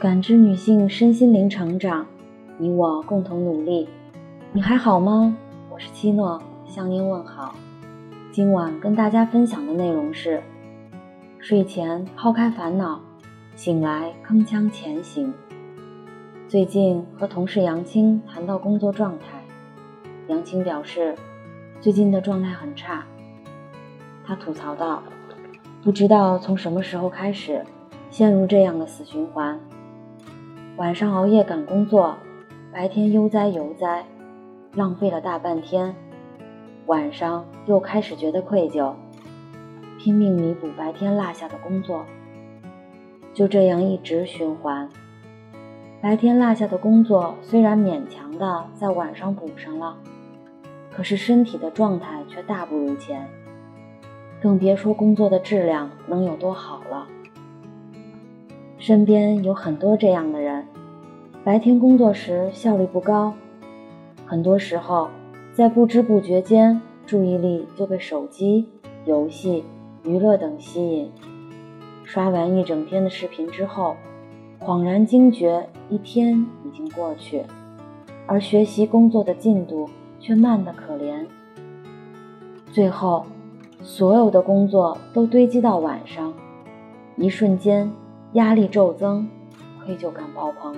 [0.00, 2.06] 感知女性身心灵成长，
[2.56, 3.88] 你我共同努力。
[4.52, 5.36] 你还好吗？
[5.72, 7.56] 我是七诺，向您问好。
[8.30, 10.40] 今晚跟大家分享的内容是：
[11.40, 13.00] 睡前抛开烦恼，
[13.56, 15.34] 醒来铿锵前行。
[16.46, 19.42] 最近和同事杨青谈到工作状态，
[20.28, 21.12] 杨青表示
[21.80, 23.04] 最近的状态很差。
[24.24, 25.02] 他吐槽道
[25.82, 27.64] ：“不知道从什么时候开始，
[28.10, 29.58] 陷入这样的死循环。
[30.78, 32.16] 晚上熬夜赶工作，
[32.72, 34.04] 白天悠哉悠哉，
[34.74, 35.92] 浪费了大半天。
[36.86, 38.94] 晚上又开始觉得愧疚，
[39.98, 42.04] 拼命弥补白天落下的工作。
[43.34, 44.88] 就这样一直循环。
[46.00, 49.96] 白天落下的工作虽然勉强的在晚上补上了，
[50.92, 53.26] 可是身体的状态却大不如前。”
[54.40, 57.08] 更别说工作的质量能有多好了。
[58.78, 60.64] 身边有很多这样的人，
[61.44, 63.34] 白天工作时效率不高，
[64.24, 65.08] 很多时候
[65.52, 68.68] 在不知不觉间，注意力就被手机、
[69.04, 69.64] 游戏、
[70.04, 71.10] 娱乐等吸引。
[72.04, 73.96] 刷完一整天的视频之后，
[74.60, 77.42] 恍然惊觉一天已经过去，
[78.26, 81.26] 而学习工作的进度却慢得可怜。
[82.72, 83.26] 最后。
[83.80, 86.34] 所有的工作都堆积到晚上，
[87.16, 87.88] 一瞬间
[88.34, 89.26] 压力骤增，
[89.84, 90.76] 愧疚感爆棚，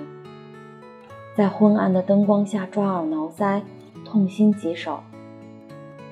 [1.35, 3.61] 在昏暗的灯光下抓耳挠腮，
[4.05, 5.01] 痛心疾首，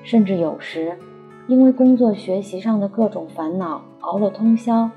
[0.02, 0.98] 甚至有时
[1.46, 4.90] 因为工作学习上的各种烦恼熬了通宵，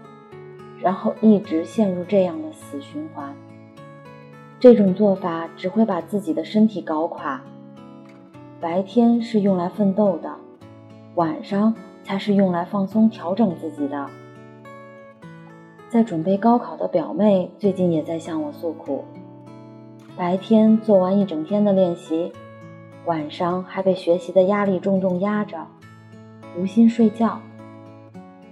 [0.82, 3.34] 然后一直陷入这样的死循环。
[4.60, 7.42] 这种做法只会把自己的身体搞垮。
[8.60, 10.36] 白天是用来奋斗的。
[11.16, 14.10] 晚上才是用来放松、调整自己的。
[15.94, 19.04] 在准备高考的表妹最近也在向我诉苦：
[20.18, 22.32] 白天做完一整天的练习，
[23.06, 25.68] 晚上还被学习的压力重重压着，
[26.58, 27.40] 无心睡觉。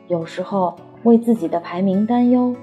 [0.08, 2.56] 有时候为自己的排名担忧，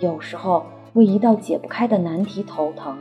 [0.00, 2.98] 有时候为一道解不开的难题头疼。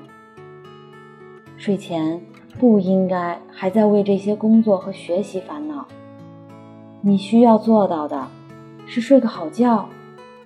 [1.57, 2.22] 睡前
[2.59, 5.88] 不应该还在为这些工作和学习烦恼。
[7.01, 8.28] 你需要做到的，
[8.85, 9.90] 是睡个好觉，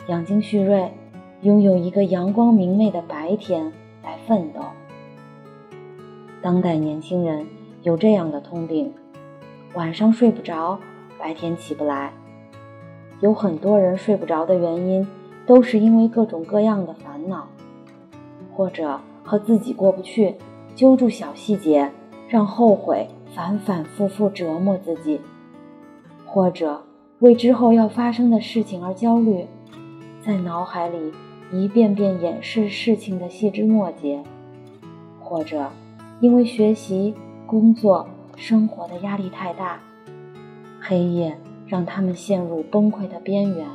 [0.07, 0.91] 养精蓄锐，
[1.41, 3.73] 拥有一个阳光明媚的白天
[4.03, 4.61] 来奋斗。
[6.43, 7.47] 当代年轻人
[7.81, 8.93] 有这样的通病：
[9.73, 10.77] 晚上睡不着，
[11.17, 12.13] 白天起不来。
[13.19, 15.07] 有很多人睡不着的原因，
[15.47, 17.47] 都是因为各种各样的烦恼，
[18.53, 20.35] 或者和自己过不去，
[20.75, 21.89] 揪住小细节，
[22.29, 25.19] 让后悔反反复复折磨自己。
[26.27, 26.83] 或者
[27.19, 29.47] 为之后要发生的事情而焦虑，
[30.25, 31.13] 在脑海里
[31.51, 34.23] 一遍遍演示事情的细枝末节；
[35.19, 35.69] 或者
[36.19, 37.13] 因为学习、
[37.45, 39.79] 工作、生活的压力太大，
[40.81, 41.37] 黑夜
[41.67, 43.67] 让他们陷入崩溃的边缘。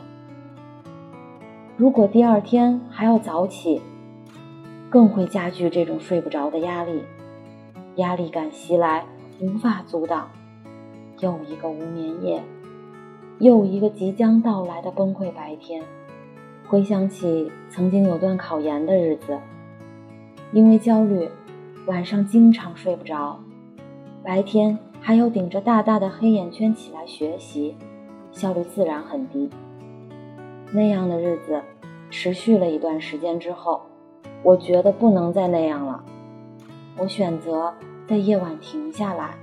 [1.76, 3.80] 如果第二天还要早起，
[4.90, 7.04] 更会加剧这种睡不着的压力，
[7.94, 9.06] 压力感袭来，
[9.38, 10.28] 无法阻挡。
[11.20, 12.42] 又一个无眠夜，
[13.38, 15.80] 又一个即将到来的崩溃白天。
[16.70, 19.36] 回想起曾经有段考研的日子，
[20.52, 21.28] 因为焦虑，
[21.88, 23.40] 晚上经常睡不着，
[24.22, 27.74] 白天还要顶着大大的黑眼圈起来学习，
[28.30, 29.50] 效率自然很低。
[30.70, 31.60] 那样的日子
[32.08, 33.80] 持续了一段时间之后，
[34.44, 36.04] 我觉得不能再那样了，
[36.96, 37.74] 我选择
[38.06, 39.34] 在夜晚停下来，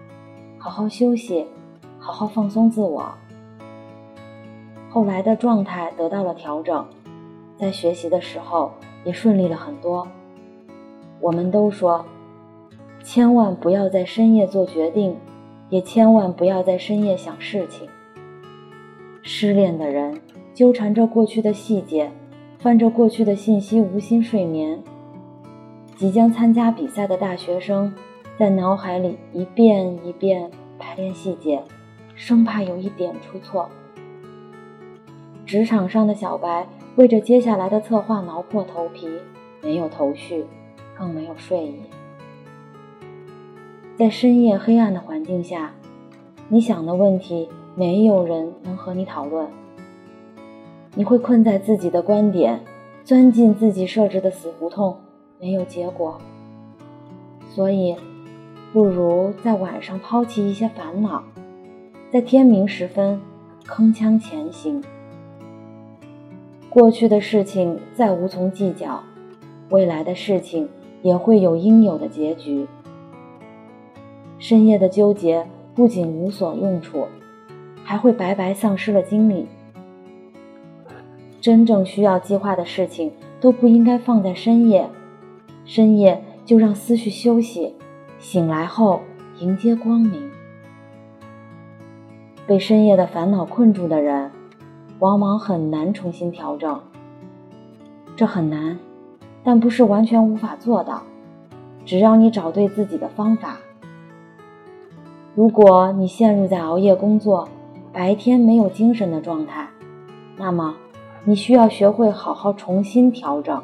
[0.57, 1.45] 好好休息。
[1.99, 3.11] 好好放松自我。
[4.89, 6.85] 后来的状态得到了调整，
[7.57, 8.71] 在学习的时候
[9.03, 10.07] 也顺利了很多。
[11.19, 12.05] 我们都说，
[13.03, 15.15] 千万不要在深夜做决定，
[15.69, 17.87] 也千万不要在深夜想事情。
[19.23, 20.21] 失恋的人
[20.53, 22.11] 纠缠着过去的细节，
[22.59, 24.81] 翻着过去的信息，无心睡眠。
[25.95, 27.91] 即将参加比赛的大学生，
[28.37, 31.63] 在脑海里一遍一遍排练细节。
[32.13, 33.69] 生怕有一点出错。
[35.45, 36.67] 职场上的小白
[36.97, 39.07] 为着接下来的策划挠破头皮，
[39.61, 40.43] 没有头绪，
[40.97, 41.75] 更没有睡意。
[43.95, 45.75] 在深夜黑暗的环境下，
[46.49, 49.47] 你想的问题没有人能和你讨论。
[50.95, 52.59] 你会困在自己的观点，
[53.03, 54.97] 钻进自己设置的死胡同，
[55.39, 56.19] 没有结果。
[57.47, 57.95] 所以，
[58.73, 61.23] 不如在晚上抛弃一些烦恼。
[62.11, 63.21] 在天明时分，
[63.67, 64.83] 铿锵前行。
[66.77, 69.01] 过去的事情再无从计较，
[69.71, 70.69] 未来的事情
[71.01, 72.67] 也会有应有的结局。
[74.37, 77.07] 深夜的纠结不仅无所用处，
[77.83, 79.47] 还会白白丧失了精力。
[81.41, 84.87] 真正需要计划的事情都不应该放在深夜，
[85.65, 87.73] 深夜就让思绪休息，
[88.19, 89.01] 醒来后
[89.39, 90.29] 迎接光明。
[92.45, 94.29] 被深夜的烦恼困住的人，
[94.99, 96.79] 往往很难重新调整。
[98.15, 98.79] 这很难，
[99.43, 101.03] 但不是完全无法做到。
[101.85, 103.57] 只要你找对自己的方法。
[105.35, 107.47] 如果你陷入在熬夜工作、
[107.93, 109.67] 白天没有精神的状态，
[110.35, 110.75] 那么
[111.23, 113.61] 你需要学会好好重新调整。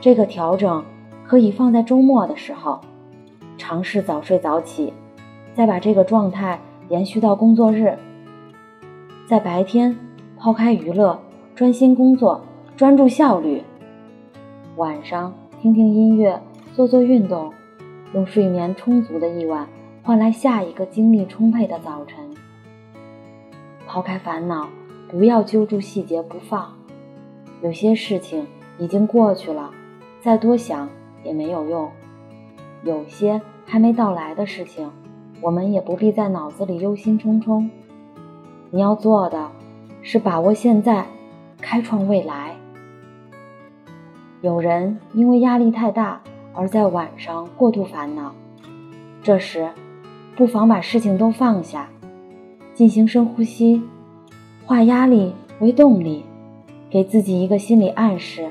[0.00, 0.84] 这个调整
[1.26, 2.80] 可以放在周末的时候，
[3.58, 4.92] 尝试早睡早起，
[5.52, 6.60] 再把这个状态。
[6.88, 7.96] 延续到工作日，
[9.30, 9.96] 在白天
[10.36, 11.16] 抛开娱乐，
[11.54, 12.40] 专心工作，
[12.76, 13.62] 专注效率；
[14.74, 15.32] 晚上
[15.62, 16.42] 听听音乐，
[16.74, 17.52] 做做运动，
[18.12, 19.68] 用睡眠充足的一晚
[20.02, 22.18] 换来下一个精力充沛的早晨。
[23.86, 24.68] 抛开烦恼，
[25.08, 26.74] 不要揪住细节不放。
[27.62, 28.44] 有些事情
[28.80, 29.70] 已经过去了，
[30.20, 30.88] 再多想
[31.22, 31.88] 也没有用。
[32.82, 34.90] 有些还没到来的事情。
[35.40, 37.70] 我们也不必在脑子里忧心忡忡。
[38.70, 39.50] 你要做的，
[40.02, 41.06] 是把握现在，
[41.60, 42.54] 开创未来。
[44.40, 46.20] 有人因为压力太大
[46.54, 48.32] 而在晚上过度烦恼，
[49.22, 49.68] 这时，
[50.36, 51.88] 不妨把事情都放下，
[52.72, 53.82] 进行深呼吸，
[54.64, 56.24] 化压力为动力，
[56.88, 58.48] 给自己一个心理暗示：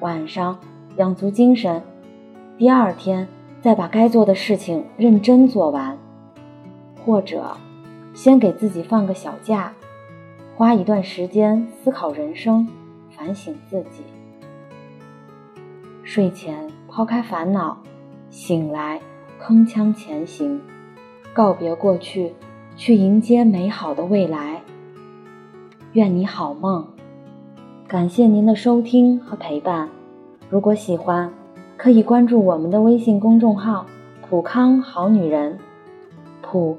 [0.00, 0.58] 晚上
[0.96, 1.82] 养足精神，
[2.58, 3.26] 第二天。
[3.64, 5.96] 再把该做的事情认真做完，
[7.02, 7.56] 或者
[8.14, 9.72] 先给自己放个小假，
[10.56, 12.66] 花一段时间思考人生，
[13.10, 14.04] 反省自己。
[16.02, 17.76] 睡前抛开烦恼，
[18.30, 19.00] 醒来
[19.42, 20.60] 铿锵前行，
[21.34, 22.32] 告别过去，
[22.76, 24.62] 去迎接美好的未来。
[25.92, 26.86] 愿你好梦，
[27.86, 29.88] 感谢您的收听和陪伴。
[30.48, 31.30] 如果喜欢。
[31.76, 33.84] 可以关注我们的微信公众号
[34.22, 35.58] “普康好女人”，
[36.40, 36.78] 普